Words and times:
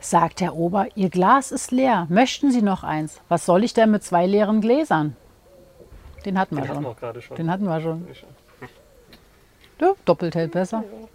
Sagt 0.00 0.40
der 0.40 0.54
Ober, 0.54 0.86
Ihr 0.94 1.10
Glas 1.10 1.50
ist 1.50 1.72
leer. 1.72 2.06
Möchten 2.08 2.50
Sie 2.52 2.62
noch 2.62 2.84
eins? 2.84 3.20
Was 3.28 3.44
soll 3.44 3.64
ich 3.64 3.74
denn 3.74 3.90
mit 3.90 4.04
zwei 4.04 4.26
leeren 4.26 4.60
Gläsern? 4.60 5.16
Den 6.24 6.38
hatten 6.38 6.56
wir 6.56 6.62
Den 6.62 6.70
hatten 6.70 6.82
wir 6.82 6.94
gerade 6.94 7.22
schon. 7.22 7.36
Den 7.36 7.50
hatten 7.50 7.64
wir 7.64 7.80
schon. 7.80 8.06
Ja, 9.80 9.92
doppelt 10.04 10.34
hält 10.34 10.52
besser. 10.52 10.84
Ja. 10.90 11.08